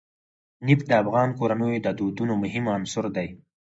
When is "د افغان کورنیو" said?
0.89-1.83